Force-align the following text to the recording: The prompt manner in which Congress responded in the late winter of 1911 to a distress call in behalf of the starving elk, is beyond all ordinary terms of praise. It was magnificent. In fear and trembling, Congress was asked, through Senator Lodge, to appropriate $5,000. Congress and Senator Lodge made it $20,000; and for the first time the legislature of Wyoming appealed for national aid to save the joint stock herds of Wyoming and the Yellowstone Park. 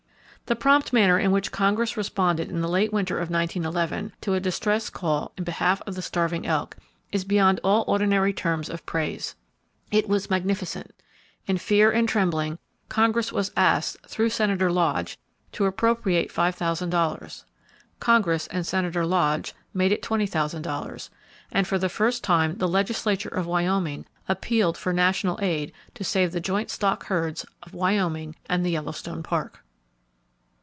The 0.47 0.55
prompt 0.57 0.91
manner 0.91 1.17
in 1.17 1.31
which 1.31 1.49
Congress 1.53 1.95
responded 1.95 2.49
in 2.49 2.59
the 2.59 2.67
late 2.67 2.91
winter 2.91 3.15
of 3.15 3.29
1911 3.29 4.11
to 4.19 4.33
a 4.33 4.39
distress 4.41 4.89
call 4.89 5.31
in 5.37 5.45
behalf 5.45 5.81
of 5.87 5.95
the 5.95 6.01
starving 6.01 6.45
elk, 6.45 6.75
is 7.09 7.23
beyond 7.23 7.61
all 7.63 7.85
ordinary 7.87 8.33
terms 8.33 8.69
of 8.69 8.85
praise. 8.85 9.35
It 9.91 10.09
was 10.09 10.29
magnificent. 10.29 10.91
In 11.47 11.57
fear 11.57 11.89
and 11.89 12.05
trembling, 12.09 12.59
Congress 12.89 13.31
was 13.31 13.53
asked, 13.55 14.05
through 14.09 14.27
Senator 14.31 14.69
Lodge, 14.69 15.17
to 15.53 15.67
appropriate 15.67 16.33
$5,000. 16.33 17.43
Congress 18.01 18.47
and 18.47 18.67
Senator 18.67 19.05
Lodge 19.05 19.53
made 19.73 19.93
it 19.93 20.01
$20,000; 20.01 21.09
and 21.53 21.65
for 21.65 21.77
the 21.79 21.87
first 21.87 22.25
time 22.25 22.57
the 22.57 22.67
legislature 22.67 23.29
of 23.29 23.47
Wyoming 23.47 24.05
appealed 24.27 24.77
for 24.77 24.91
national 24.91 25.39
aid 25.41 25.71
to 25.93 26.03
save 26.03 26.33
the 26.33 26.41
joint 26.41 26.69
stock 26.69 27.05
herds 27.05 27.45
of 27.63 27.73
Wyoming 27.73 28.35
and 28.49 28.65
the 28.65 28.71
Yellowstone 28.71 29.23
Park. 29.23 29.63